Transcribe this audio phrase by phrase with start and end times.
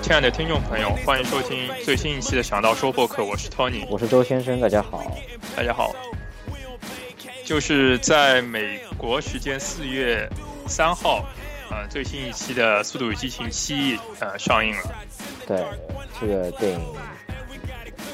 [0.00, 5.14] 亲爱的听众朋友，欢迎收听最新一期的《想到说》播客，我是 Tony，我是周先生，大家好。
[5.54, 5.94] 大家好。
[7.44, 10.26] 就是在美国时间四月
[10.66, 11.22] 三号，
[11.70, 14.82] 呃，最新一期的《速度与激情七》呃上映了。
[15.46, 15.62] 对，
[16.18, 16.80] 这个电影，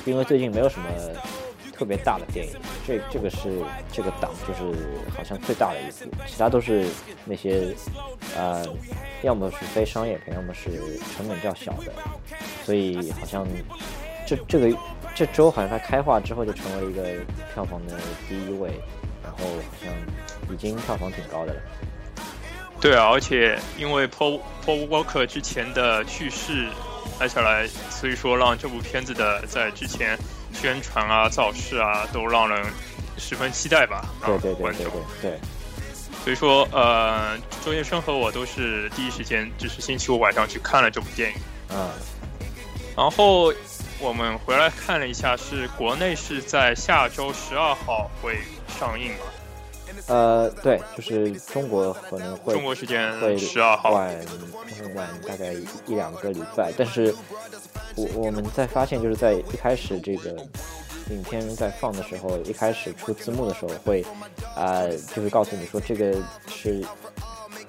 [0.06, 0.88] 因为最近没有什么
[1.72, 2.52] 特别大的电影，
[2.86, 4.78] 这这个是这个档就是
[5.16, 6.86] 好像最大的一部，其他都是
[7.24, 7.74] 那些
[8.36, 8.64] 呃，
[9.22, 11.92] 要么是非商业片，要么是成本较小的，
[12.64, 13.46] 所以好像
[14.26, 14.76] 这这个
[15.14, 17.02] 这周好像它开画之后就成为一个
[17.52, 18.70] 票房的第一位，
[19.22, 19.92] 然后好像
[20.52, 21.60] 已经票房挺高的了。
[22.80, 26.66] 对啊，而且因为 Paul Paul Walker 之前的去世
[27.20, 30.18] 来下来，所以说让这部片子的在之前
[30.52, 32.64] 宣传啊、造势啊都让人
[33.18, 34.04] 十分期待吧。
[34.24, 35.40] 对对对对对对，
[36.24, 41.36] 所以说，呃，周先生和我都是第一时间就是星期五晚上去看了这部电影，
[41.70, 41.90] 嗯，
[42.96, 43.52] 然后
[43.98, 48.38] 我们回来看了一下，是国内是在下周十二号会
[48.78, 49.26] 上映嘛？
[50.08, 53.90] 呃，对，就是中国可能会中国时间会十二号。
[53.92, 57.14] 晚会晚大概一一两个礼拜，但是
[57.96, 60.30] 我我们在发现就是在一开始这个
[61.10, 64.04] 影片在放的时候，一开始出字幕的时候会
[64.54, 64.82] 啊、
[65.14, 66.14] 就是告诉你说这个
[66.46, 66.84] 是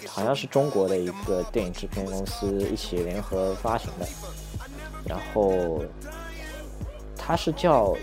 [0.07, 4.07] 好像是中国的一个电影制片公司一起联合发行的，
[5.07, 5.81] 然后
[7.15, 7.95] 它是叫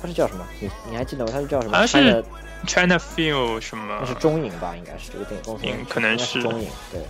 [0.00, 0.46] 它是叫什么？
[0.60, 1.30] 你你还记得吗？
[1.34, 1.76] 它是叫什么？
[1.76, 2.24] 好像是
[2.66, 4.06] China- Film 什么那？
[4.06, 4.74] 是中影吧？
[4.76, 7.00] 应该是这个电影公司嗯可能是是中影，对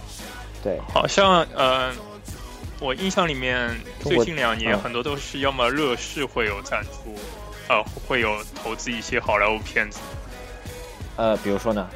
[0.62, 0.80] 对。
[0.92, 1.92] 好像呃，
[2.80, 7.14] 我印象里面最近两年嗯很多都是要么乐视会有赞助，
[7.68, 10.00] 呃，会有投资一些好莱坞片子。
[11.16, 11.88] 呃，比如说呢？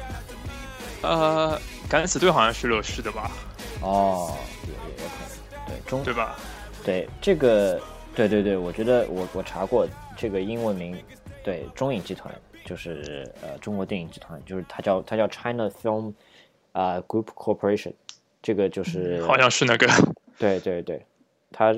[1.01, 3.31] 呃，敢死队好像是乐视的吧？
[3.81, 4.35] 哦，
[4.67, 6.35] 有有有可能，对中对吧？
[6.83, 7.81] 对这个，
[8.15, 9.87] 对对对，我觉得我我查过
[10.17, 10.97] 这个英文名，
[11.43, 12.33] 对中影集团
[12.69, 16.13] 就是呃中国电影集团，就是它叫它叫 China Film
[16.71, 17.93] 啊、Group Corporation，
[18.43, 19.87] 这个就是好像是那个。
[20.37, 21.03] 对 对对，
[21.51, 21.75] 他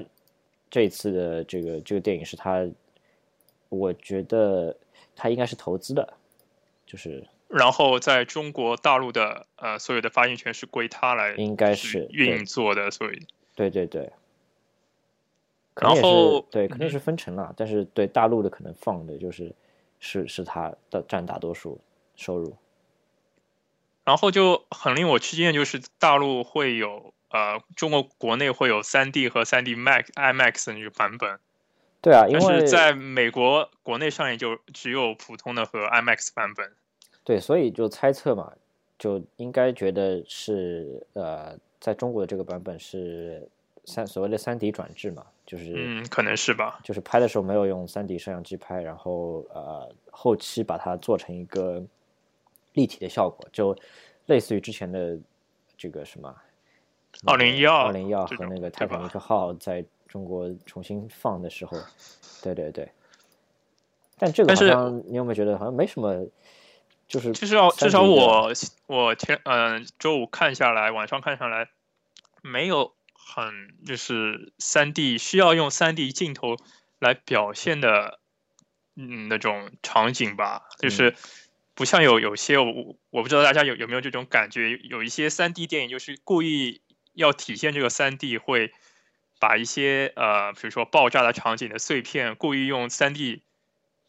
[0.70, 2.68] 这一次的这个这个电影是他，
[3.70, 4.76] 我觉得
[5.16, 6.14] 他应该是投资的，
[6.86, 13.26] 就是然后在中国大陆的呃所有的发行权是归他来应该是运作的，所以。
[13.56, 14.12] 对对对，
[15.76, 19.54] 然后对，肯定嗯是分成了，但是对大陆的可能放的就是
[20.02, 21.80] 是是他的占大多数
[22.18, 22.58] 收入。
[24.04, 31.40] 然后就很令我吃惊的就是大陆会有呃中国国内会有三 D 和三 D Max IMAX 的那个版本，
[32.02, 36.74] 对啊，因为但是在美国国内上映就只有普通的和 IMAX 版本。
[37.24, 38.52] 对，所以就猜测嘛，
[38.98, 43.48] 就应该觉得是呃，在中国的这个版本是
[43.86, 46.80] 三所谓的三 D 转制嘛，就是、嗯，可能是吧。
[46.84, 51.84] 就是拍的时候没有用三 D 摄像机拍，然后呃后期把它做成一个
[52.74, 53.76] 立体的效果，就
[54.28, 55.18] 类似于之前的
[55.78, 56.36] 这个什么
[57.26, 61.78] 二零一二二零一二和那个泰坦尼克号在中国重新放的时候，
[62.44, 62.90] 对对对。
[64.18, 66.28] 但这个但是好像你有没有觉得好像没什么，
[67.08, 68.52] 就是至少至少我
[68.86, 71.70] 我前嗯、周五看下来，晚上看下来，
[72.44, 72.94] 没有
[73.34, 76.58] 很就是三 D 需要用三 D 镜头
[77.00, 78.20] 来表现的
[78.98, 80.90] 嗯那种场景吧，嗯。
[80.90, 81.16] 就是
[81.74, 86.82] 不像有有些我我不知道大家有有没有这种感觉，有一些三 D 电影就是故意
[87.14, 88.74] 要体现这个三 D 会
[89.40, 93.44] 把一些呃比如说爆炸的场景的碎片故意用三 D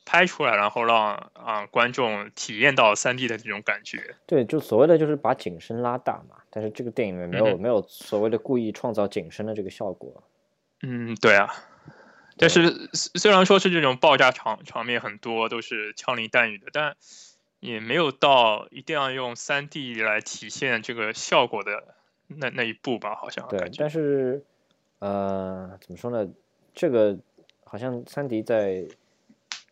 [0.04, 4.16] 拍出来，然后让啊、观众体验到三 D 的这种感觉。
[4.26, 6.36] 对，就所谓的就是把景深拉大嘛。
[6.50, 10.22] 但是这个电影里面没有、嗯没有所谓的故意创造景深的这个效果。
[10.82, 11.48] 嗯，对啊。
[12.36, 16.96] 但是虽虽然说是这种爆炸场场面很多，都是枪林弹雨的，但
[17.60, 21.94] 也没有到一定要用三 D 来体现这个效果的
[22.26, 23.76] 那那一步吧，好像对感，觉。
[23.78, 24.44] 但是
[24.98, 26.28] 呃，怎么说呢？
[26.74, 27.16] 这个
[27.64, 28.86] 好像三 D 在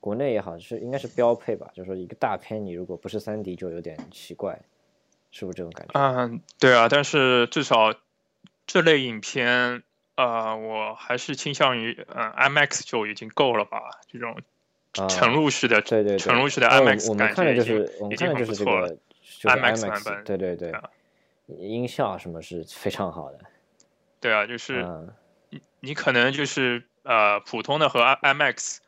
[0.01, 4.59] 国内也好是应该是标配吧，就是说一个大片你如果不是三 D 就有点奇怪，
[5.31, 6.01] 是不是这种感觉？
[6.01, 7.95] 嗯，对啊，但是至少
[8.67, 9.83] 这类影片，
[10.17, 13.81] 呃，我还是倾向于，嗯、i m a x 就已经够了吧？
[14.09, 14.37] 这种
[14.99, 18.97] 啊沉入式的，对对对，沉入式的 IMAX 我们看的就感觉已经是我们已经看的就是这很不错了个。
[19.39, 20.91] 就是 IMAX 版本对对对对啊，
[21.47, 23.39] 音效什么是非常好的，
[24.21, 25.09] 对啊，就是嗯，
[25.51, 28.79] 你你可能就是呃普通的和 IMAX，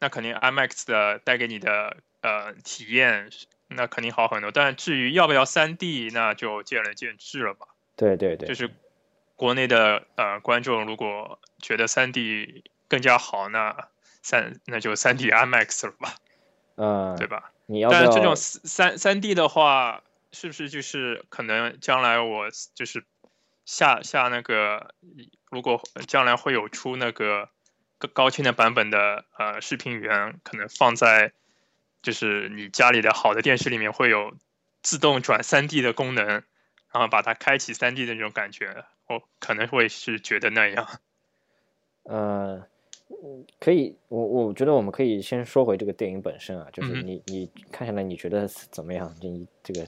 [0.00, 3.30] 那肯定 IMAX 的带给你的呃体验
[3.68, 4.50] 那肯定好很多。
[4.50, 7.68] 但至于要不要三 D，那就见仁见智了吧。
[7.96, 8.70] 对对对，就是
[9.36, 13.88] 国内的呃观众如果觉得三 D 更加好，那
[14.22, 16.14] 三那就三 D IMAX 了吧，
[16.76, 17.52] 嗯，对吧？
[17.66, 20.02] 你要但这种三三 D 的话，
[20.32, 23.04] 是不是就是可能将来我就是
[23.64, 24.94] 下下那个，
[25.50, 27.48] 如果将来会有出那个
[28.00, 31.32] 高高清的版本的呃视频源，可能放在
[32.02, 34.32] 就是你家里的好的电视里面会有
[34.82, 36.42] 自动转三 D 的功能，然
[36.94, 40.88] 后把它开启三 D 的那种感觉，我可能会是觉得那样。
[42.04, 42.66] 呃，
[43.22, 49.14] 嗯可以，我我觉得我们可以先说回这个电影本身啊，就是你你看下来你觉得怎么样？
[49.20, 49.86] 你这个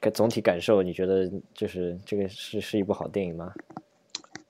[0.00, 3.54] 个总体感受，你觉得就是这个是是一部好电影吗？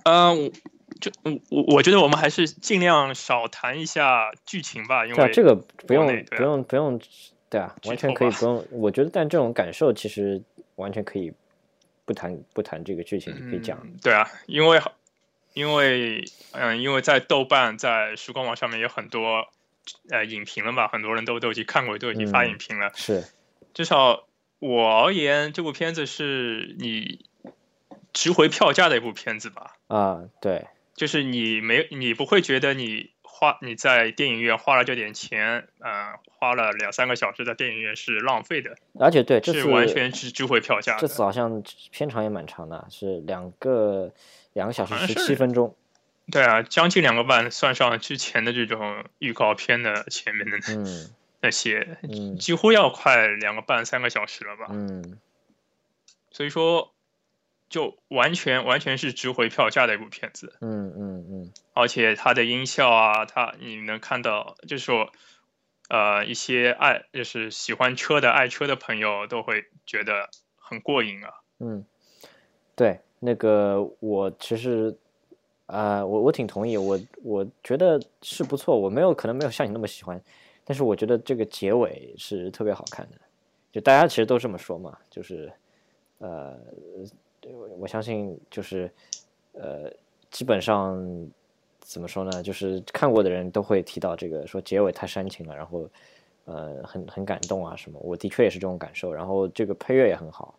[0.05, 0.53] 嗯、我
[1.01, 7.01] 就我我我觉得我们还是尽量少谈一下剧情吧，因为这个不用不用不用，
[7.49, 8.67] 对啊，完全可以不用。
[8.71, 10.43] 我觉得，但这种感受其实
[10.75, 11.33] 完全可以
[12.05, 13.79] 不谈不谈这个剧情，可以讲。
[13.83, 14.81] 嗯对啊，因为
[15.55, 19.47] 因为嗯，因为在豆瓣、在时光网上面有很多
[20.11, 22.91] 呃影评了嘛，很多人都都已经看过，都已经发嗯影评了。
[22.95, 23.25] 是，
[23.73, 24.27] 至少
[24.59, 27.25] 我而言，这部片子是你
[28.13, 29.77] 值回票价的一部片子吧。
[29.87, 30.67] 啊，对，
[30.97, 41.07] 就是你没你不会觉得你花你在电影院花了这点钱，呃，花了两三个小时在电影院是浪费的，而且对这次是完全是值回票价这。
[41.07, 44.11] 次好像片长也蛮长的，是两个
[44.55, 45.77] 两个小时十七分钟。
[46.33, 54.67] 对啊，将近两个半，算上之前的这种预告片的前面的嗯那些，嗯几乎要快两个半三个小时了吧。
[54.71, 55.21] 嗯，
[56.33, 56.93] 所以说，
[57.69, 60.57] 就完全完全是值回票价的一部片子。
[60.61, 65.11] 嗯嗯嗯而且它的音效啊，它你能看到，就是说，
[65.89, 71.31] 呃，一些爱就是喜欢车的爱车的朋友都会觉得很过瘾啊。
[71.59, 71.85] 嗯，
[72.75, 74.97] 对，那个我其实，
[75.67, 80.21] 啊、我我挺同意，我我觉得是不错，我没有可能没有像你那么喜欢，
[80.65, 83.17] 但是我觉得这个结尾是特别好看的，
[83.73, 85.53] 就大家其实都这么说嘛，就是，
[86.19, 86.59] 呃，
[87.79, 88.91] 我相信就是，
[89.53, 89.93] 呃，
[90.31, 90.99] 基本上
[91.81, 95.89] 怎么说呢，就是看过的人都会提到这个，说结尾太煽情了，然后，
[96.45, 100.59] 呃，很很感动啊什么，我的确也是这种感受，然后这个配乐也很好。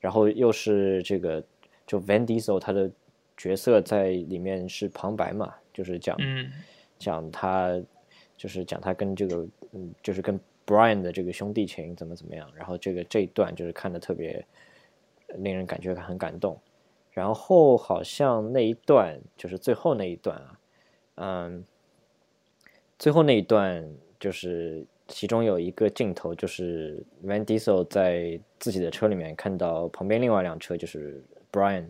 [0.00, 1.42] 然后又是这个，
[1.86, 2.90] 就 Van Diesel 他的
[3.36, 6.50] 角色在里面是旁白嘛，就是讲、嗯
[6.98, 7.78] 讲他，
[8.36, 14.44] 就是讲他跟这个，嗯，就是跟 Brian 的这个兄弟情怎么怎么样，然后这个这一段就是看的特别
[15.34, 16.58] 令人感觉很感动。
[17.12, 20.60] 然后好像那一段就是最后那一段啊，
[21.14, 21.64] 嗯，
[22.98, 23.82] 最后那一段
[24.20, 31.86] 就是其中有一个镜头，就是 Van Diesel 在自己的车里面看到旁边另外一辆车，就是 Brian，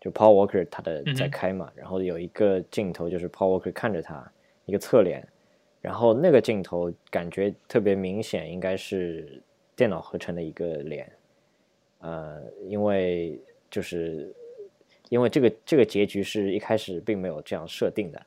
[0.00, 4.30] 就 Paul Walker 他的在开嘛，然后有一个镜头就是 Paul Walker 看着他
[4.66, 5.26] 一个侧脸，
[5.80, 9.42] 然后那个镜头感觉特别明显，应该是
[9.74, 11.10] 电脑合成的一个脸，
[12.00, 14.34] 呃，因为就是
[15.08, 18.20] 因为这个这个结局是一开始并没有这样设定的，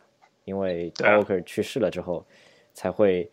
[0.45, 2.25] 因为 Walker 去世了之后，
[2.73, 3.29] 才会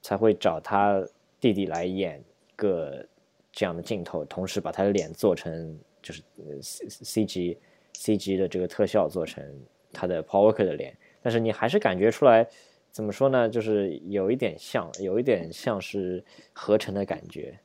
[0.00, 1.04] 才会找他
[1.40, 3.04] 弟弟来演一个
[3.50, 7.58] 这样的镜头，同时把他的脸做成就是呃 C C G
[7.94, 9.44] C G 的这个特效做成
[9.92, 12.46] 他的 Paul Walker 的脸，但是你还是感觉出来，
[12.90, 13.48] 怎么说呢？
[13.48, 17.58] 就是有一点像，有一点像是合成的感觉，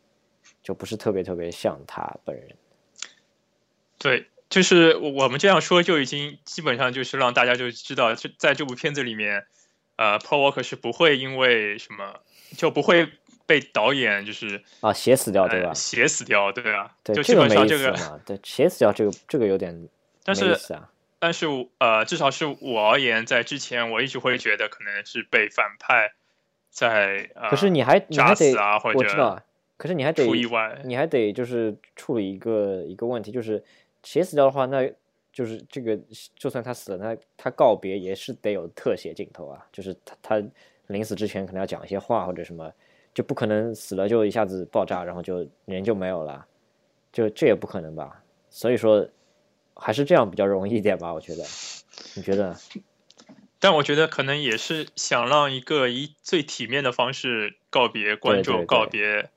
[0.67, 2.57] 就不是特别特别像他本人。
[3.97, 9.45] 对，就是我们这样说就已经基本上就是让大家就知道，这在这部片子里面，
[9.95, 12.19] 呃，Paul Walker 是不会因为什么
[12.57, 13.07] 就不会
[13.45, 15.73] 被导演就是啊，写死掉对吧呃？
[15.73, 18.21] 写死掉，对啊，对，就基本上这个。
[18.25, 19.87] 对，写死掉这个这个有点
[20.25, 20.59] 但是。
[21.19, 21.47] 但是
[21.79, 26.11] 呃，至少是我而言，在之前我一直会觉得可能是被反派
[26.69, 29.43] 在呃，可是你还你还炸得死啊，或者我知道啊，
[29.77, 33.63] 可是你还得出意外，你还得就是处理一个一个问题，就是
[34.03, 34.91] 写死掉的话，那
[35.31, 35.97] 就是这个
[36.35, 40.43] 就算他死了，那他告别也是得有特写镜头啊，就是他他
[40.87, 42.73] 临死之前可能要讲一些话或者什么，
[43.13, 46.45] 就不可能死了就一下子爆炸，然后就人就没有了，
[47.13, 48.23] 就这也不可能吧？
[48.49, 49.07] 所以说
[49.75, 51.43] 还是这样比较容易一点吧，我觉得。
[52.15, 52.55] 你觉得？
[53.59, 59.29] 但我觉得可能也是想让一个以最体面的方式告别观众，对对告别，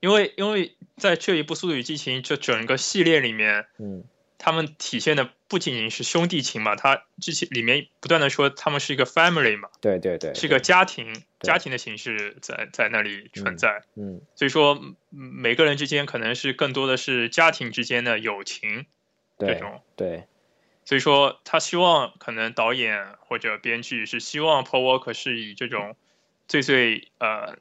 [0.00, 4.04] 因为因为在这一部《速度与激情》这整个系列里面，嗯
[4.40, 13.82] 他们体现的不仅仅是兄弟情嘛，他之前里面不断的说他们是一个 family 嘛，对对对，是个家庭，家庭的形式在在那里存在。
[13.96, 18.86] 嗯，所以说每个人之间可能是更多的是家庭之间的友情
[19.40, 19.82] 这种。
[19.96, 20.28] 对，
[20.84, 25.96] 所以说他希望可能导演或者编剧是希望 Paul Walker 是以这种
[26.46, 27.56] 最最呃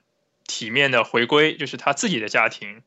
[0.47, 2.81] 体面的回归，就是他自己的家庭。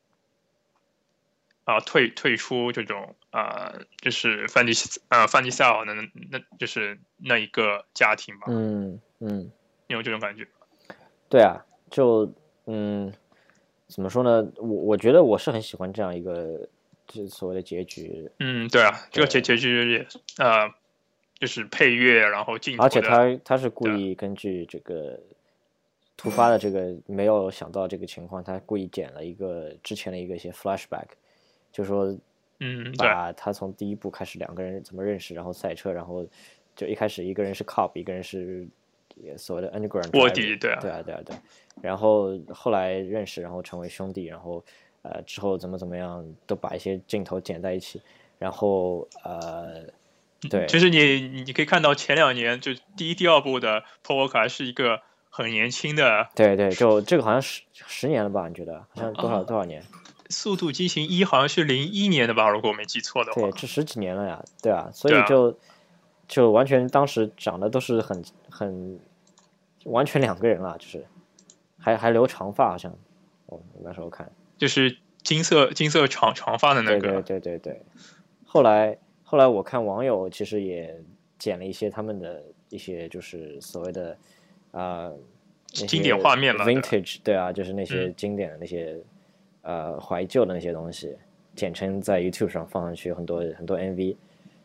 [1.63, 4.73] 啊，退退出这种啊，就是范迪
[5.09, 8.47] 呃范迪塞尔的那那就是那一个家庭吧。
[8.49, 9.51] 嗯嗯，
[9.87, 10.45] 你有这种感觉？
[11.29, 12.33] 对啊，就
[12.65, 13.13] 嗯，
[13.87, 14.51] 怎么说呢？
[14.57, 16.67] 我我觉得我是很喜欢这样一个
[17.05, 18.27] 就所谓的结局。
[18.39, 20.07] 嗯，对啊，这个结结局也
[20.39, 20.67] 呃，
[21.35, 22.75] 就是配乐，然后进。
[22.81, 25.17] 而且他他是故意根据这个
[26.21, 31.07] 突发的这个没有想到这个情况，他故意剪了一个之前的一个一些 flashback。
[31.71, 32.15] 就说，
[32.59, 36.23] 嗯，把他从第一部开始两个人怎么认识，然后赛车，然后
[36.75, 38.67] 就一开始一个人是 cop，一个人是
[39.35, 41.35] 所谓的 underground 卧底，对啊，对啊，对啊，对。
[41.81, 44.63] 然后后来认识，然后成为兄弟，然后
[45.01, 47.99] 呃之后怎么怎么样，都把一些镜头剪在一起，
[48.37, 49.85] 然后呃，
[50.47, 55.01] 对，其实你你可以看到前两年就第一、第二部的 Paul Walker 是一个
[55.31, 58.49] 很年轻的，对对，就这个好像十十年了吧？
[58.49, 59.81] 你觉得好像多少多少年？
[60.29, 63.41] 速度激情一好像是零一年的吧，如果我没记错的话。
[63.41, 65.57] 对，这十几年了呀，对啊，所以就
[66.27, 68.99] 就完全当时长得都是很很
[69.85, 71.05] 完全两个人了，就是
[71.79, 72.93] 还还留长发，好像
[73.45, 76.99] 我那时候看就是金色金色长长发的那个。
[76.99, 77.81] 对对对对对。
[78.45, 81.01] 后来后来我看网友其实也
[81.39, 84.17] 剪了一些他们的一些就是所谓的
[84.71, 85.11] 啊
[85.65, 88.97] 经典画面嘛，vintage 对啊，就是那些经典的那些。
[89.63, 91.15] 呃，怀旧的那些东西
[91.53, 94.15] 简称在 YouTube 上放上去，很多很多 MV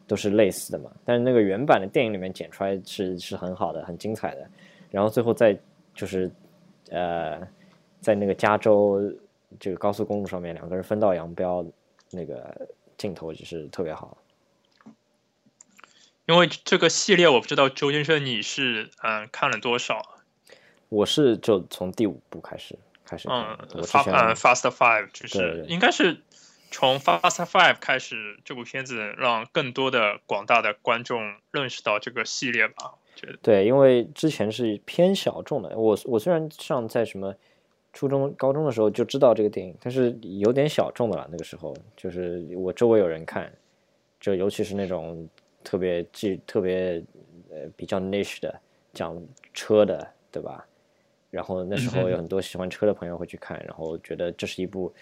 [0.07, 0.91] 都是类似的嘛。
[1.05, 4.49] 但是那个原版的电影里面剪出来是是很好的，很精彩的。
[4.91, 5.55] 然后最后在
[5.93, 6.31] 就是
[6.89, 7.47] 呃，
[8.01, 8.99] 在那个加州
[9.61, 11.63] 这个高速公路上面，两个人分道扬镳，
[12.11, 14.17] 那个镜头就是特别好。
[16.27, 20.17] 因为这个系列，我不知道周先生你是嗯看了多少？
[20.89, 22.79] 我是就从第五部开始。
[23.09, 23.57] 开始嗯，
[23.87, 26.21] 发嗯，Fast Five 就是应该是
[26.73, 32.95] 从 Fast Five 开始，这部片子让更多的广大的观众认识到这个系列吧。
[33.15, 35.79] 觉得对，因为之前是偏小众的。
[35.79, 37.33] 我我虽然上在什么
[37.93, 41.29] 初中、高中的时候就知道这个电影，但是有点小众的了。
[41.31, 43.53] 那个时候就是我周围有人看，
[44.19, 45.29] 就尤其是那种
[45.67, 47.03] 特别记特别
[47.51, 48.55] 呃比较 niche 的
[48.95, 49.21] 讲
[49.53, 50.65] 车的，对吧？
[51.29, 54.95] 然后那时候有很多喜欢车的朋友会去看，然后觉得这是一部，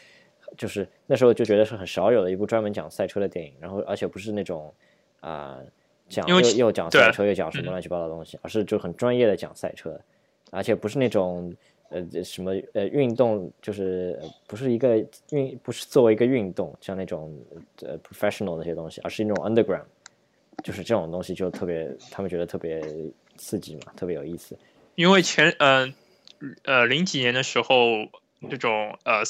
[0.57, 3.53] 就是那时候就觉得是很少有的一部专门讲赛车的电影。
[3.61, 4.73] 然后而且不是那种
[5.21, 5.61] 啊
[6.09, 10.01] 讲又又讲赛车又讲什么乱七八糟的东西，而是就很专业的讲赛车，
[10.51, 11.55] 而且不是那种
[11.91, 14.97] 呃什么呃运动，就是不是一个
[15.31, 17.39] 运不是作为一个运动像那种
[17.83, 19.85] 呃 professional 那些东西，而是那种 underground，
[20.63, 22.81] 就是这种东西就特别他们觉得特别
[23.37, 24.57] 刺激嘛，特别有意思。
[24.95, 25.93] 因为前呃。
[26.65, 27.87] 呃，零几年的时候，
[28.51, 29.23] 这种呃，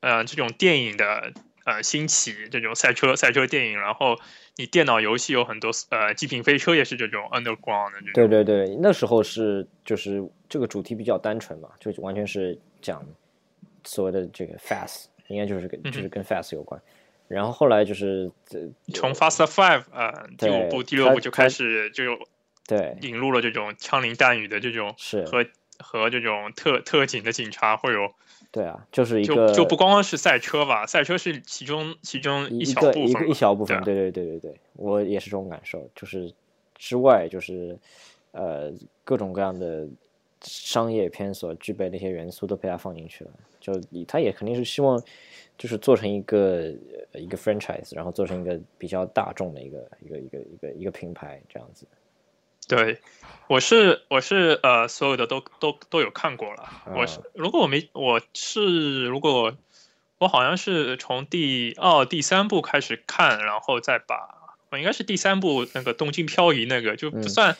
[0.00, 1.32] 呃，这种电影的
[1.64, 4.16] 呃兴起，这种赛车赛车电影，然后
[4.56, 8.12] 你电脑游戏有很多，呃，极品飞车也是这种 underground 的。
[8.14, 13.04] 对对对，那时候是就是这个主题比较单纯嘛，就完全是讲
[13.84, 16.80] 所谓的这个 fast，应该就是跟就是跟 fast 有关。
[17.28, 18.30] 然后后来就是
[18.94, 22.18] 从 Fast Five 啊第五部第六部就开始就
[22.66, 25.46] 对引入了这种枪林弹雨的这种是和。
[25.78, 28.10] 和这种特特警的警察会有，
[28.50, 36.32] 对啊，就是一个就不光光是赛车吧，赛车是其中其中一小部分，一小部分，对对对对对，我也是这种感受，就是
[36.76, 37.78] 之外就是
[38.32, 38.72] 呃
[39.04, 39.86] 各种各样的
[40.46, 43.72] 商业片所具备的一些元素都被他放进去了，就
[44.06, 45.02] 他也肯定是希望
[45.58, 46.72] 就是做成一个
[47.12, 51.86] 一个 franchise，然后做成一个比较大众的一个一个一个一个一个品牌这样子。
[52.68, 52.98] 对，
[53.48, 56.68] 我是我是呃，所有的都都都有看过了。
[56.96, 59.56] 我是如果我没我是如果
[60.18, 67.56] 我好像是从第二第三部开始看，然后再把我应该是第三部那个东京漂移那个就不算，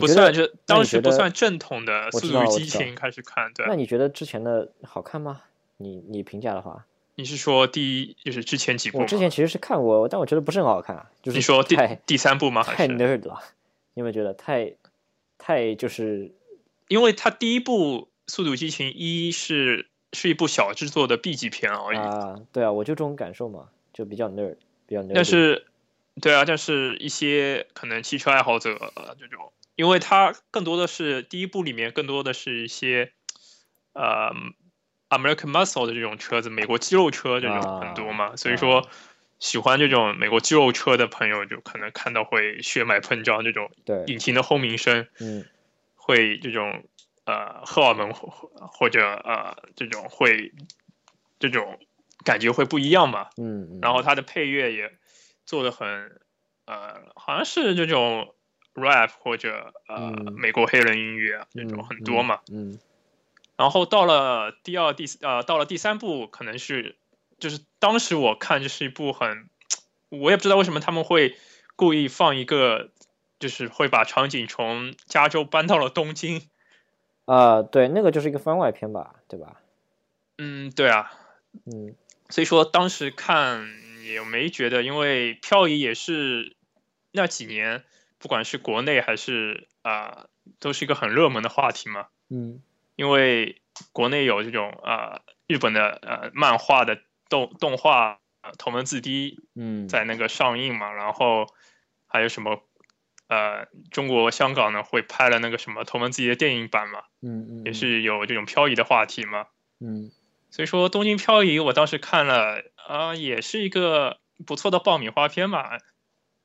[0.00, 3.52] 不算就当时不算正统的速度与激情开始看。
[3.54, 5.42] 对，那你觉得之前的好看吗？
[5.78, 6.84] 你你评价的话，
[7.16, 8.98] 你是说第一就是之前几部？
[8.98, 11.06] 我之前其实是看过，但我觉得不是很好看。
[11.22, 12.62] 就是你说第第三部吗？
[12.62, 13.40] 太 nerd 了。
[13.94, 14.72] 有没有觉得太，
[15.38, 16.32] 太就是，
[16.88, 24.56] 因为它第一部《速度激情一》是是一部小制作的 B 级片而已啊，对啊，我就这种感受嘛，就比较 nerd。
[24.86, 25.12] 比较 nerd。
[25.14, 25.64] 但是，
[26.20, 33.12] 对啊，但是一些可能汽车爱好者这种，因为它更多的是第一部里面更多的是一些
[33.92, 34.30] 呃
[35.08, 38.88] American Muscle 的这种车子，美国肌肉车这种很多嘛，所以说
[39.38, 43.70] 喜欢这种美国肌肉车的朋友就可能看到会血脉喷张，这种
[44.06, 45.44] 引擎的轰鸣声，嗯，
[45.94, 46.84] 会这种
[47.24, 50.52] 呃荷尔蒙或者呃这种会
[51.38, 51.78] 这种。
[52.24, 54.90] 感觉会不一样嘛，嗯，然后它的配乐也
[55.46, 56.20] 做的很，
[56.66, 58.34] 呃，好像是这种
[58.74, 62.78] rap 或者呃美国黑人音乐这种很多嘛，嗯，
[63.56, 66.96] 然后到了第二、第呃到了第三部，可能是
[67.38, 69.48] 就是当时我看这是一部很，
[70.08, 71.36] 我也不知道为什么他们会
[71.76, 72.90] 故意放一个，
[73.38, 76.48] 就是会把场景从加州搬到了东京，
[77.26, 79.60] 啊， 对，那个就是一个番外篇吧，对吧？
[80.38, 81.12] 嗯，对啊，
[81.66, 81.94] 嗯。
[82.30, 83.68] 所以说当时看
[84.04, 86.56] 也没觉得，因为漂移也是
[87.12, 87.84] 那几年，
[88.18, 90.26] 不管是国内还是啊，
[90.58, 92.08] 都是一个很热门的话题嘛。
[92.28, 92.62] 嗯，
[92.96, 93.60] 因为
[93.92, 98.20] 国内有这种啊日本的呃漫画的动动画
[98.56, 101.46] 《头文字 D》嗯在那个上映嘛，然后
[102.06, 102.62] 还有什么
[103.28, 109.46] 呃中国香港呢会拍了那个什么《头文字 D》的电影版嘛，嗯嗯，也是有这种漂移的话题嘛。
[109.80, 110.10] 嗯。
[110.54, 115.64] 所以说，《东京漂移》我当时看了啊，也是一个不错的爆米花片嘛。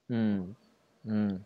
[0.08, 0.56] 嗯
[1.04, 1.46] 嗯。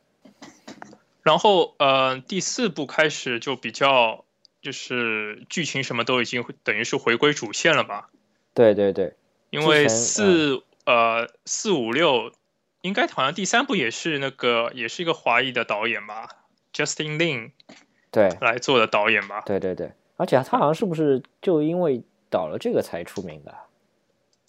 [1.24, 4.24] 然后呃，第四部开始就比较，
[4.62, 8.10] 就是剧情什么都已经等于是回归主线了吧？
[8.54, 9.14] 对对对。
[9.50, 12.32] 因为四呃四五六，
[12.80, 16.30] 应该好像第三部也是那个也是一个华裔的导演吧
[16.74, 17.52] ，Justin Lin。
[18.10, 18.30] 对。
[18.40, 19.42] 来做的导演吧。
[19.42, 22.02] 对对对，而且他好像是不是就因为。
[22.34, 23.56] 导了这个才出名的，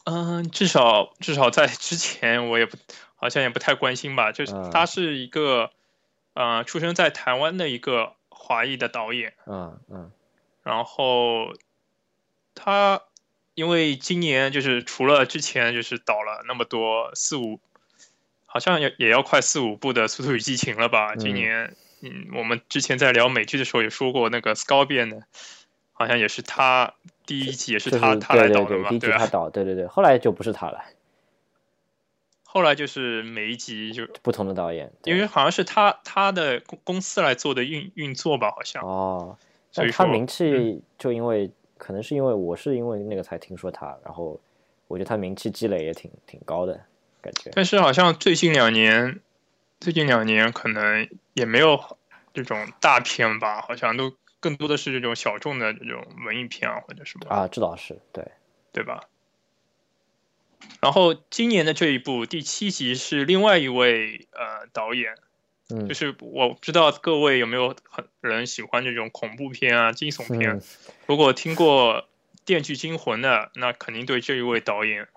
[0.05, 2.79] 嗯，至少至少在之前我也不
[3.14, 4.33] 好像也不太关心吧。
[4.33, 5.71] 就是他是一个，
[6.33, 10.11] 呃，出生在台湾的一个华裔的导演，嗯嗯，
[10.62, 11.53] 然后
[12.55, 13.03] 他
[13.55, 17.61] 因为今年就是除了之前就是导了那么多四五，
[18.47, 21.16] 好像也也要快四五部的《速度与激情》了吧？
[21.16, 25.27] 今年，嗯，我们之前在聊美剧的时候也说过那个 Scorpion 的。
[25.97, 26.92] 好像也是他
[27.27, 30.85] 第一集也是他他来导的嘛，对他导，对对对，后来就不是他了。
[32.43, 38.85] 后来就是每一集就不同的导演，因为好像是他他的公公司来做的运运作吧，好像。
[38.85, 39.39] 哦，
[39.73, 44.39] 所以他名气就因为可能是因为我是因为那个才听说他，然后
[44.87, 46.79] 我觉得他名气积累也挺挺高的
[47.21, 47.51] 感觉。
[47.55, 49.21] 但是好像最近两年，
[49.81, 51.81] 最近两年可能也没有
[52.33, 54.13] 这种大片吧，好像都。
[54.44, 58.22] 更多的是这种小众的这种文艺片啊，或者什么啊，这倒是对，
[58.74, 59.09] 对吧？
[60.83, 65.14] 然后今年的这一部第七集是另外一位呃导演，
[65.70, 70.61] 嗯，就是我不知道各位有没有很人喜欢这种恐怖片啊、惊悚片。
[71.07, 72.02] 如果听过
[72.44, 75.09] 《电锯惊魂》的，那肯定对这一位导演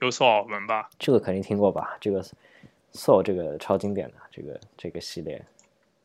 [0.00, 0.88] 有所耳闻吧？
[0.98, 1.98] 这个肯定听过吧？
[2.00, 2.22] 这个
[2.94, 5.44] 《Soul》这个超经典的这个这个系列，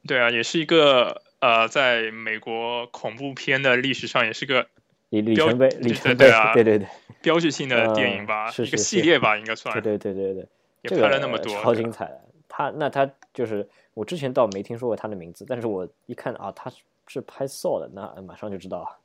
[0.06, 1.22] 对啊，也是一个。
[1.46, 4.66] 呃，在美国恐怖片的历史上，也是个
[5.10, 6.88] 里里程碑，里程碑啊，对对对，
[7.22, 9.72] 标志性的电影吧，一个系列吧，应该算。
[9.80, 10.48] 对对对对对，
[10.82, 12.20] 也拍了那么多，超精彩的。
[12.48, 16.72] 他那他就是我之前倒没听说过他的名字，但是我一看啊，他
[17.06, 18.98] 是拍《Saw》的，那马上就知道了。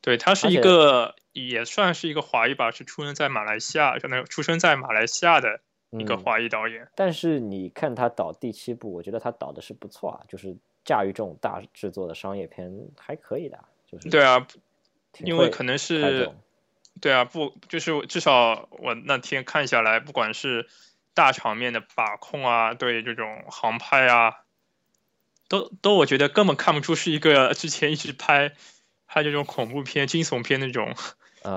[0.00, 5.58] 对他是一个也算是一个华裔吧，是出生在马来西亚，相当于出生在马来西亚的
[5.90, 6.86] 一个华裔导演。
[6.94, 10.56] 但是你看他导第七部，我觉得他导的是不错啊，就是。
[10.84, 14.44] 驾驭这种大制作的商业片还可以的，就是对啊，
[15.20, 16.32] 因为可能是
[17.00, 20.68] 对啊，不就是至少我那天看下来，不管是
[21.14, 24.42] 大场面的把控啊，对这种航拍啊，
[25.46, 28.52] 都都我觉得根本看不出是一个之前一直拍
[29.06, 30.96] 拍这种恐怖片、惊悚片那种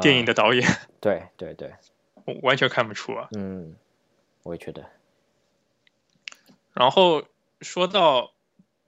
[0.01, 0.69] 电影的导演。
[1.01, 1.73] 对对对，
[2.43, 3.27] 完全看不出啊。
[3.35, 3.75] 嗯，
[4.43, 4.85] 我也觉得。
[6.73, 7.23] 然后
[7.61, 8.34] 说到。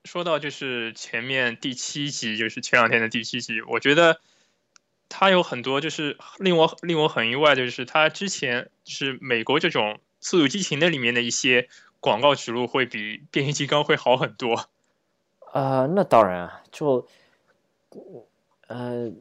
[0.07, 4.21] 说到就是前面第七集，就是前两天的第七集，我觉得
[5.09, 11.67] 他有很多就是令我令我很意外，就是他之前是美国这种《速度激情》的里面的一些
[11.99, 14.69] 广告植入会比《变形金刚》会好很多。
[15.51, 17.05] 啊，那当然啊，就
[18.67, 19.11] 呃，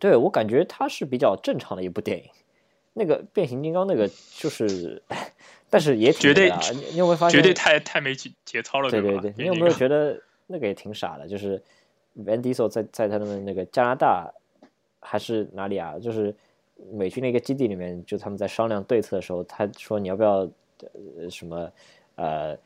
[0.00, 2.30] 对我感觉它是比较正常的一部电影。
[2.94, 5.02] 那个变形金刚那个就是，
[5.68, 6.50] 但是也绝对，
[6.92, 7.38] 你有没有发现？
[7.38, 9.34] 绝对太太没节节操了，对对对。
[9.36, 11.28] 你有没有觉得那个也挺傻的？
[11.28, 11.62] 就是
[12.16, 14.32] Van Diesel 在在他们那个加拿大
[15.00, 15.98] 还是哪里啊？
[15.98, 16.34] 就是
[16.92, 20.48] 美军的一个基地里面，就他们在商量对策的时候，他说你要不要
[21.18, 21.70] 呃什么
[22.14, 22.56] 呃，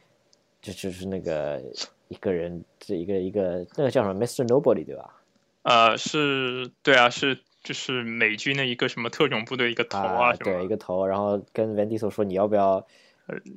[0.61, 1.63] 就就是那个
[2.09, 4.47] 一个人这一个一个那个叫什么 Mr.
[4.47, 5.15] Nobody 对吧？
[5.63, 7.39] 呃，是对啊，是
[7.69, 10.33] 就是美军的一个什么特种部队一个头啊？
[10.33, 12.87] 对，一个头，然后跟 Van Diesel 说你要不要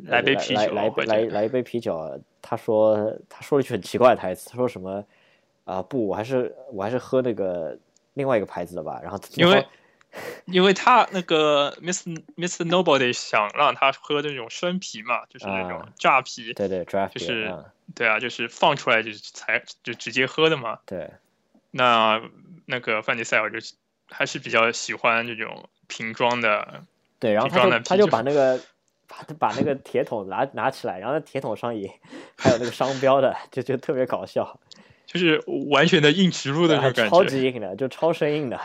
[0.04, 2.22] 来杯啤酒，来来来来一杯啤酒。
[2.42, 5.02] 他说他说了一句很奇怪的台词，他说什么
[5.64, 7.80] 啊不，我还是我还是喝那个
[8.16, 9.00] 另外一个牌子的吧。
[9.02, 9.66] 然后因为
[10.44, 17.56] 因为他那个 Miss Miss Nobody 想让他喝那种生啤嘛，就是那种榨啤，对对就是
[17.96, 20.80] 对啊，就是放出来就是才就直接喝的嘛。
[20.86, 21.12] 对，
[21.72, 22.22] 那
[22.66, 23.60] 那个范迪塞尔就
[24.12, 26.84] 还是比较喜欢这种瓶装的，
[27.20, 28.60] 对，然后他就他就把那个。
[29.12, 32.00] 把把那个铁桶拿拿起来，然后那铁桶上也
[32.38, 34.58] 还有那个商标的，就就特别搞笑，
[35.06, 38.62] 就是完全的硬植入的那种感觉，超级硬的，就超生硬的。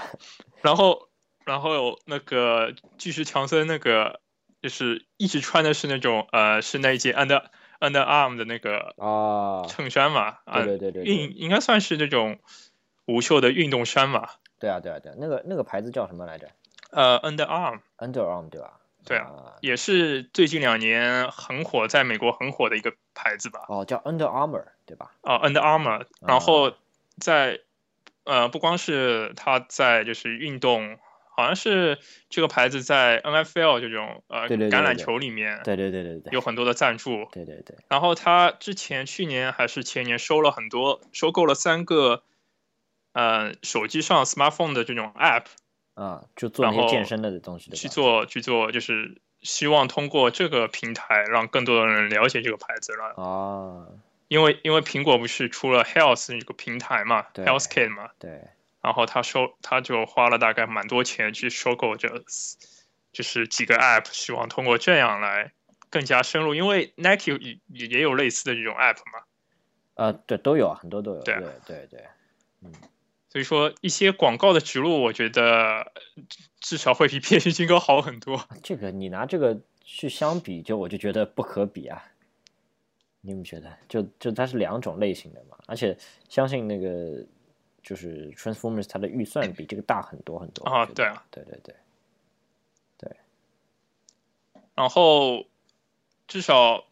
[0.63, 1.09] 然后，
[1.45, 4.21] 然后那个巨石强森那个
[4.63, 7.43] 就是一直穿的是那种呃，是那一件 under
[7.81, 12.39] under arm 的那个啊衬衫嘛，对对对对，应应该算是那种
[13.05, 14.29] 无袖的运动衫嘛。
[14.59, 16.49] 对啊对啊对，那个那个牌子叫什么来着？
[16.91, 18.81] 呃，under arm，under arm 对吧？
[19.05, 23.65] 对啊，也是最近两年很火，在美国很火的一个牌子吧。
[23.69, 25.13] 哦，叫 Under Armour，对吧？
[25.23, 26.73] 哦，Under Armour，然后
[27.21, 27.61] 在
[28.25, 30.99] 呃，不光是它在就是运动，
[31.37, 31.99] 好像是
[32.31, 37.29] 这个牌子在 NFL 这种呃橄榄球里面，对对对对对，有很多的赞助。
[37.31, 37.77] 对对对。
[37.89, 42.25] 然后他之前去年还是前年收了很多，收购了三个
[43.17, 45.47] 呃手机上 smartphone 的这种 app。
[45.95, 53.89] 啊，就做那些健身的东西，去做去做，就是希望通过这个平台让更多的人了解这个牌子了啊。
[54.29, 58.43] 因为因为苹果不是出了 Health 这个平台嘛，Healthkit 嘛，对。
[58.83, 62.09] 然后他收他就花了大概蛮多钱去收购这，
[63.13, 65.53] 就是几个 App，希望通过这样来
[65.89, 66.55] 更加深入。
[66.55, 69.25] 因为 Nike 也也有类似的这种 App 嘛。
[69.95, 71.23] 呃，对，都有很多都有。
[71.23, 72.05] 对对对，
[72.63, 72.71] 嗯。
[73.29, 75.93] 所以说一些广告的植入，我觉得
[76.61, 78.49] 至少会比 变形金刚好很多。
[78.63, 82.03] 这个你拿这个去相比，就我就觉得不可比啊。
[83.21, 83.77] 你们觉得？
[83.89, 87.25] 就就它是两种类型的嘛，而且相信那个
[87.83, 90.87] 就是 Transformers 它的预算比这个大很多很多啊。
[90.87, 91.75] 对啊，对对对
[92.99, 93.17] 对。
[94.75, 95.45] 然后
[96.27, 96.85] 至少。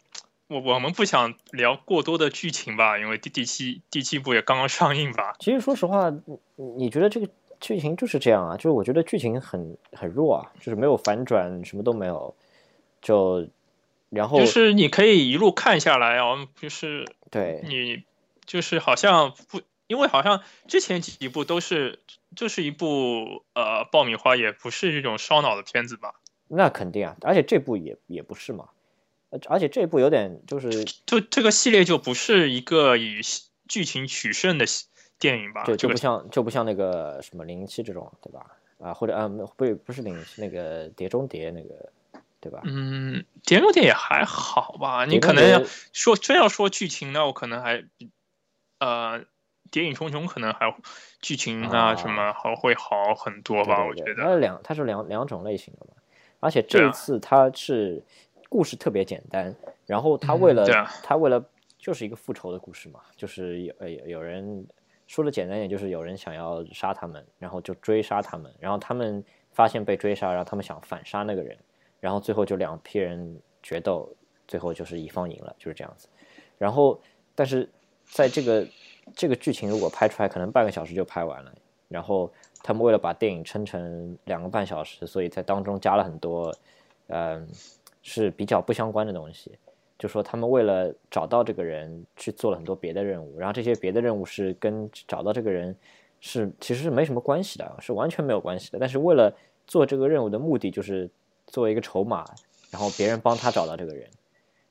[0.49, 5.35] 我我们不想聊过多的剧情吧，因为第第七第七部也刚刚上映吧。
[5.39, 6.13] 其实说实话，
[6.77, 7.29] 你觉得这个
[7.61, 8.57] 剧情就是这样啊？
[8.57, 12.35] 就是我觉得剧情很很弱啊，就是没有反转，什么都没有。
[13.01, 13.49] 就
[14.11, 18.03] 然后就是你可以一路看下来啊，就是对你
[18.45, 22.01] 就是好像不，因为好像之前几部都是
[22.37, 26.15] 就是一部呃爆米花，也不是这种烧脑的片子吧？
[26.49, 28.69] 那肯定啊，而且这部也也不是嘛。
[29.49, 33.21] 而且这一部有点就是，就这个系列就不是一个以
[33.69, 34.65] 剧情取胜的
[35.19, 35.65] 电影吧？
[35.65, 38.47] 就就不像就不像那个什么零零七这种，对吧？
[38.79, 41.93] 啊，或者啊，不不是零零七那个碟中谍那个，
[42.41, 42.61] 对吧？
[42.65, 45.05] 嗯，碟中谍也还好吧？
[45.05, 47.85] 你可能要说真要说剧情，那我可能还
[48.79, 49.25] 呃，
[49.71, 50.77] 谍影重重可能还
[51.21, 53.85] 剧情啊什么还会好很多吧？
[53.85, 55.95] 我觉得它是两它是两两种类型的嘛，
[56.41, 58.05] 而且这一次它是。
[58.55, 59.53] 故事特别简单，
[59.85, 60.65] 然后他为了
[61.03, 61.45] 他为了
[61.77, 64.65] 就是一个复仇的故事嘛，就是有呃有人
[65.09, 71.59] 说的简单点，就是有人想要杀他们，然后就追杀他们，然后他们发现被追杀，然后他们想反杀那个人，
[71.99, 74.09] 然后最后就两批人决斗，
[74.47, 76.07] 最后就是乙方赢了，就是这样子。
[76.57, 77.01] 然后
[77.35, 77.69] 但是
[78.05, 78.65] 在这个
[79.17, 81.53] 这个剧情如果拍出来，可能半个小时就拍完了。
[81.89, 86.55] 然后他们为了把电影撑成两个半小时，所以在当中加了很多
[87.09, 87.49] 嗯。
[88.07, 89.51] 是比较不相关的东西，
[89.99, 95.75] 就说他们为了找到这个人去做了很多别的任务，然后这些别的任务是跟找到这个人
[96.21, 98.79] 是其实是没什么关系的，是完全没有关系的。
[98.79, 99.35] 但是为了
[99.67, 101.09] 做这个任务的目的就是
[101.47, 102.27] 作为一个筹码，
[102.71, 104.07] 然后别人帮他找到这个人，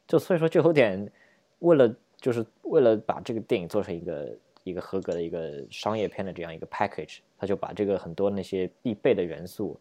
[0.08, 1.12] 就所以说就有点
[1.58, 9.76] 为了就是为了把这个电影做成一个一个合格的一个商业片的这样一个 package，他就把这个很多那些必备的元素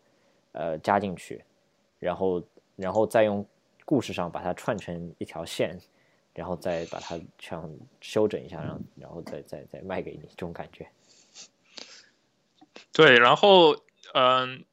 [0.53, 1.45] 呃加进去，
[1.99, 2.43] 然后。
[2.77, 3.47] 然后再用
[3.85, 5.81] 故事上把它串成一条线，
[6.35, 10.89] 然后再把它这样修整一下，然后然后再再再卖给你，这种感觉。
[12.93, 13.77] 对，然后
[14.15, 14.65] 嗯，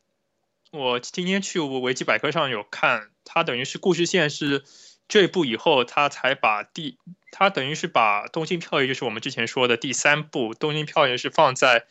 [0.72, 4.64] 我今天去维基百科上有看，它等于是故事线是
[5.08, 6.98] 这部以后，他才把第，
[7.32, 11.88] 他等于是把《东京漂移》就是我们之前说的第三部《东京漂移》是放在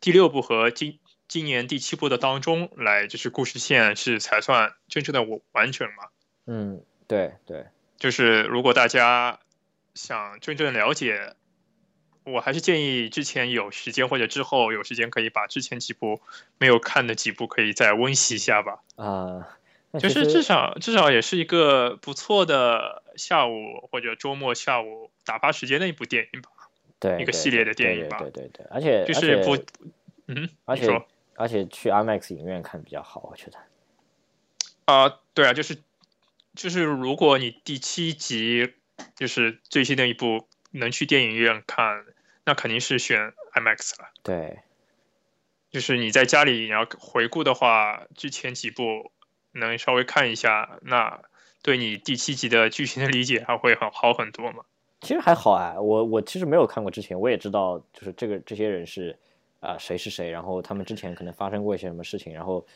[0.00, 0.98] 第六部和今
[1.28, 6.08] 今年第七部的当中来，就是故事线是才算真正的完完整嘛。
[6.46, 7.66] 嗯，对对，
[7.98, 9.40] 就是如果大家
[9.94, 11.34] 想真正了解，
[12.24, 16.20] 我还是建议之前有时间或者之后有时间可以把之前几部
[16.58, 18.82] 没有看的几部可以再温习一下吧。
[18.96, 19.58] 啊，
[19.98, 26.50] 就是至少至少也是一个不错的下午或者周末下午打发时间的一部电影吧。
[26.98, 28.18] 对，一个系列的电影吧。
[28.18, 29.56] 对对对，而且就是不，
[30.28, 30.86] 嗯，而且
[31.36, 33.58] 而且去 IMAX 影院看比较好，我觉得。
[34.86, 35.78] 啊，对啊，就是
[36.54, 38.74] 就是，如果你第七集
[39.14, 42.04] 就是最新的一部能去电影院看，
[42.44, 44.08] 那肯定是选 IMAX 了。
[44.22, 44.60] 对，
[45.70, 49.10] 就是你在家里你要回顾的话，之前几部
[49.52, 51.22] 能稍微看一下，那
[51.62, 54.64] 对你第七集的剧情的理解还会很好很多嘛。
[55.00, 59.18] 其实还好啊，我我其实没有看过之前，我也知道就是这个这些人是
[59.60, 62.66] 啊谁是谁，然后他们之前可能发生过一些什么事情，然后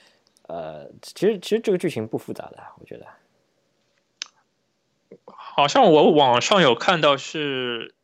[0.49, 3.07] 呃，其实其实这个剧情不复杂的，我觉得。
[5.27, 7.95] 好像我网上有看到是，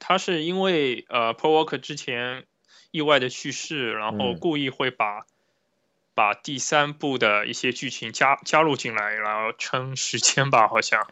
[0.00, 2.44] 他是因为呃，Paul Walker 之前
[2.90, 5.26] 意外的去世，然后故意会把
[6.14, 11.06] 把第三部的一些剧情加加入进来，然后撑时间吧，好像。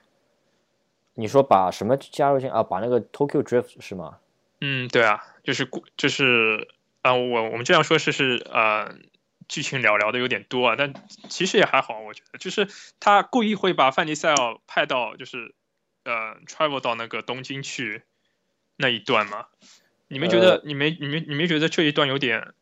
[1.14, 2.62] 你说把什么加入进啊？
[2.62, 4.18] 把那个 Tokyo Drift 是吗？
[4.60, 6.66] 嗯，对啊，就是故就是
[7.04, 8.96] 啊，我我们这样说是是呃，
[9.46, 10.94] 剧情聊聊的有点多啊，但
[11.28, 12.66] 其实也还好，我觉得就是
[12.98, 15.54] 他故意会把范迪塞尔派到就是
[16.04, 18.04] 呃 travel 到那个东京去
[18.76, 19.48] 那一段嘛？
[20.08, 22.54] 你们觉得你没你们你们觉得这一段有点，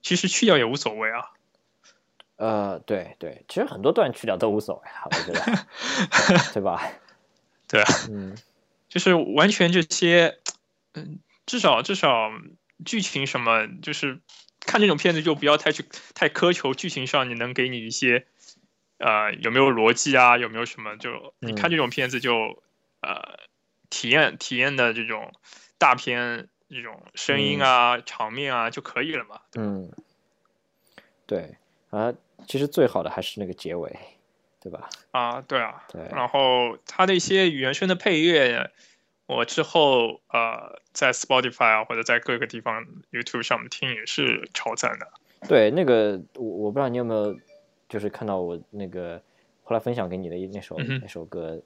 [0.00, 1.32] 其实去掉也无所谓啊。
[2.36, 5.40] 呃，对对，其实很多段去掉都无所谓啊，我觉得，
[6.54, 6.88] 对吧？
[7.68, 8.36] 对啊，嗯，
[8.88, 10.38] 就是完全这些，
[10.94, 12.30] 嗯，至少至少
[12.84, 14.20] 剧情什么，就是
[14.60, 18.26] 看这种片子就不要太去太苛求剧情上，你能给你一些，
[18.98, 22.62] 呃，有没有逻辑啊，有没有什么，就你看这种片子就，
[23.00, 23.38] 呃，
[23.90, 25.32] 体验体验的这种
[25.78, 29.40] 大片这种声音啊、场面啊就可以了嘛。
[29.54, 29.90] 嗯，
[31.26, 31.56] 对
[31.90, 32.12] 啊，
[32.46, 33.96] 其实最好的还是那个结尾。
[34.64, 34.88] 对吧？
[35.10, 36.00] 啊，对啊，对。
[36.12, 38.70] 然后他的一些原声的配乐，
[39.34, 45.08] 我之后呃在 Spotify 啊或者在各个地方 YouTube 上面听也是超赞的。
[45.48, 47.36] 对，那个我我不知道你有没有
[47.88, 49.20] 就是看到我那个
[49.64, 51.60] 后来分享给你的那首那首歌，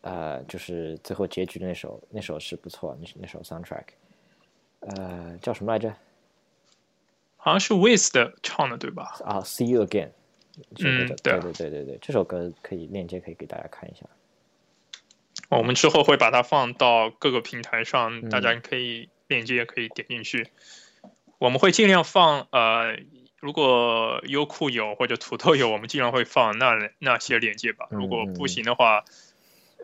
[0.00, 3.84] 呃，就是最后结局的那首那首是不错，那那首 Soundtrack，
[4.80, 5.94] 呃，叫什么来着？
[7.36, 7.74] 好像是
[8.12, 9.16] 的唱的对吧？
[9.24, 10.10] 啊，See You Again。
[10.78, 14.06] 嗯，对对对对对，这首歌可以链接可以给大家看一下。
[15.50, 20.48] 我们之后会把它放到各个平台上，大家可以链接也可以点进去。
[21.38, 22.96] 我们会尽量放，呃，
[23.40, 27.86] 如果优酷有或者土豆有，我们尽量会放那那些链接吧。
[27.90, 29.04] 如果不行的话，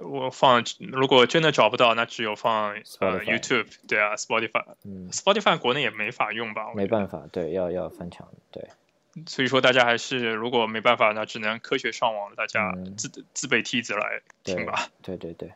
[0.00, 6.72] 我放，如果真的找不到，那只有放呃 YouTube，对啊，Spotify，Spotify 国内也没法用吧？
[6.74, 8.68] 没办法，对，要要翻墙，对。
[9.26, 14.88] 所以说，大家还是如果没办法，那只能科学上网，大家自自备梯子来听吧。
[15.02, 15.52] 对对对。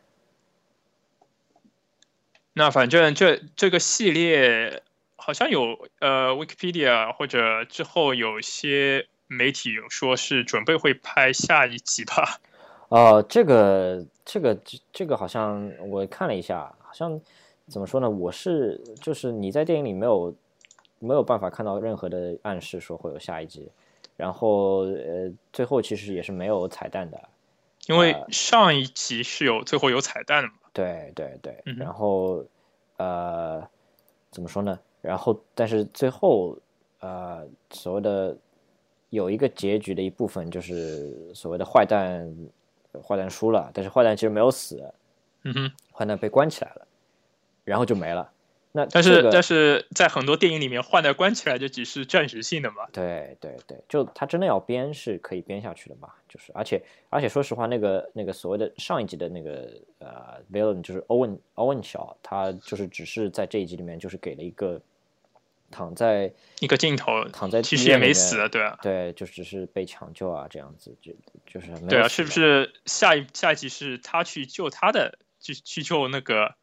[2.53, 4.83] 那反正这这个系列
[5.17, 12.41] 好像有呃，Wikipedia 或者之后有些媒体有说是准备会拍下一集吧。
[12.89, 17.21] 哦，这个这个这这个好像我看了一下，好像
[17.69, 18.09] 怎么说呢？
[18.09, 20.35] 我是就是你在电影里没有。
[20.99, 23.71] 没有办法看到任何的暗示说会有下一集，
[24.17, 27.21] 然后呃，最后其实也是没有彩蛋的，
[27.87, 30.55] 因为上一集是有最后有彩蛋的嘛。
[30.73, 32.45] 对对对，然后
[32.97, 33.63] 呃，
[34.31, 34.79] 怎么说呢？
[35.01, 36.59] 然后但是最后
[37.01, 38.37] 呃，所谓的
[39.11, 42.35] 有一个结局的一部分就是所谓的坏蛋，
[43.07, 44.83] 坏蛋输了，但是坏蛋其实没有死，
[45.43, 46.87] 嗯哼，坏蛋被关起来了，
[47.65, 48.33] 然后就没了。
[48.77, 52.89] 那但是但是在很多电影里面，换代关起来就只是暂时性的嘛。
[52.93, 56.09] 对对对，就他真的要编是可以编下去的嘛。
[56.29, 64.83] 就是而且而且说实话，那个那个所谓的上一集的那个呃 villain 就是 Owen Owen 小，他就是只是在这一集里面就是给了一个
[65.71, 71.13] 躺在一个镜头躺在其实也没死，对啊，对，就只是被抢救啊这样子，就
[71.47, 76.57] 就是对啊，是不是下一下一集是他去救他的，去去救那个？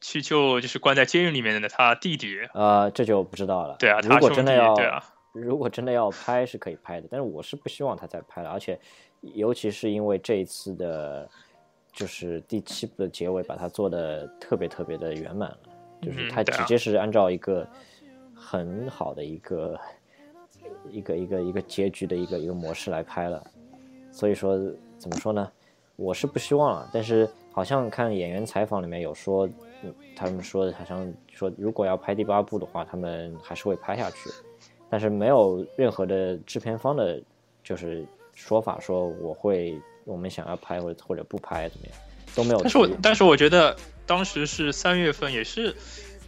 [0.00, 3.76] 去救就是关在监狱里面的他弟弟，呃，这就不知道了。
[3.78, 8.78] 对啊，如果真的要，对啊，如果真的要拍是可以拍的，但是我是不希望他再拍了，而且
[9.20, 11.28] 尤其是因为这一次的，
[11.92, 15.58] 就是第七部的结尾把它做的特别特别的圆满了，
[16.00, 17.66] 就是他直接是按照一个
[18.34, 19.80] 很好的一个
[20.90, 23.44] 一个一个一个结局的一个一个模式来拍了。
[24.12, 24.56] 所以说
[24.96, 25.50] 怎么说呢？
[25.96, 29.48] 我是不希望了，但是好像看演员采访里面有说，
[29.82, 34.30] 嗯他们说的好像说如果要拍第八部的话，他们还是会拍下去，
[34.90, 37.20] 但是没有任何的制片方的，
[37.62, 41.94] 就是说法说我会我们想要拍或者或者不拍怎么样
[42.34, 42.60] 都没有。
[42.62, 45.74] 但是我但是我觉得当时是三月份，也是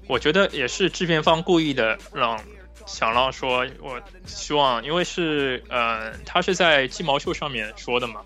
[0.06, 2.38] 我觉得也是制片方故意的让
[2.86, 8.22] 想让说，我希望因为是呃他是在鸡毛秀上面说的嘛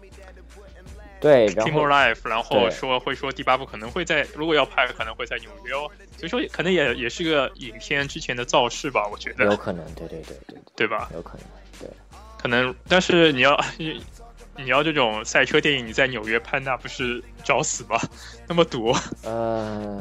[1.24, 11.08] 对，然 t i m 后 o Life，然后说会说第八部可能会在如果要拍可能会在纽约哦，所以说可能也也是个影片之前的造势吧，我觉得有可能，对对对对对吧？
[11.14, 11.46] 有可能，
[11.80, 11.88] 对。
[12.37, 17.98] 可能但是你要你要这种赛车电影你在纽约拍，那不是找死吗？
[18.46, 18.94] 那么堵。
[19.22, 19.98] 呃，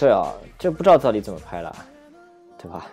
[0.00, 1.72] 对啊，就不知道到底怎么拍了，
[2.58, 2.86] 对吧？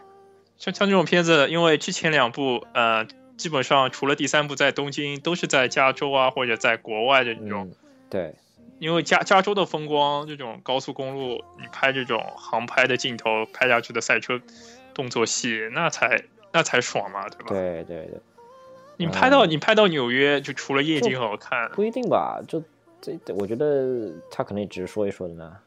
[0.57, 3.03] 像像这种片子，因为之前两部呃，
[3.41, 7.75] 基本上除了第三部在东京，都是在加州啊或者在国外的这种，嗯，
[8.07, 8.35] 对，
[8.77, 14.39] 因为加加州的风光，这种高速公路，你拍这种航拍的镜头，拍下去的赛车
[14.93, 17.45] 动作戏，那才那才爽嘛，对吧？
[17.47, 18.21] 对对对，
[18.97, 22.39] 你拍到你拍到纽约，就除了夜景好看，不一定吧？
[22.47, 22.61] 就
[23.01, 25.57] 这，我觉得他可能也只是说一说的呢。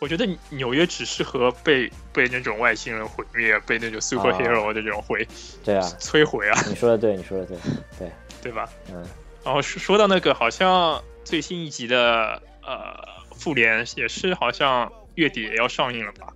[0.00, 5.26] 我觉得纽约只适合被被那种外星人毁灭，被那种 superhero 这种毁
[5.62, 7.58] 对啊， 摧毁啊，你说的对，你说的对，
[7.98, 8.10] 对，
[8.42, 8.66] 对吧？
[8.90, 9.06] 嗯，
[9.44, 12.96] 然后说说到那个，好像最新一集的呃
[13.36, 16.32] 复联也是好像月底也要上映了吧？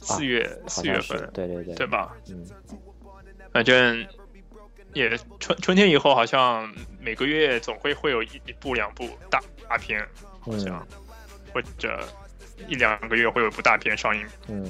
[0.00, 2.16] 四月好四月份，对对对，对吧？
[2.30, 2.42] 嗯，
[3.52, 4.06] 反正
[4.94, 10.02] 也春春天以后，好像每个月总会会有一一部两部大大片，
[10.40, 10.98] 好像、嗯。
[11.54, 12.02] 或者
[12.68, 14.64] 一两个月会有一部大片上映，嗯，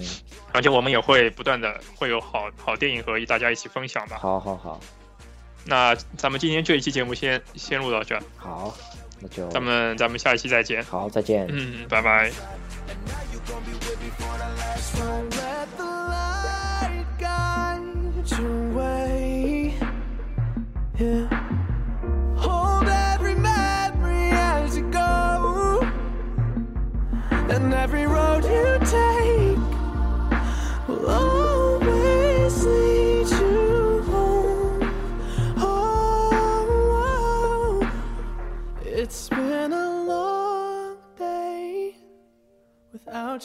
[0.52, 4.18] 而且我们也会不断的会有好好电影和大家一起分享吧。
[4.18, 4.80] 好好好
[5.64, 8.74] 那咱们今天这一期节目先先录到这，好，
[9.20, 10.82] 那就咱们咱们下一期再见。
[10.84, 11.46] 好，再见。
[11.50, 12.32] 嗯，拜拜。